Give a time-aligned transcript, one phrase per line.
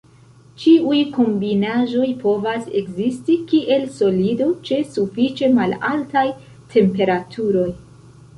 [0.61, 6.27] Ĉiuj kombinaĵoj povas ekzisti kiel solido, ĉe sufiĉe malaltaj
[6.75, 7.69] temperaturoj.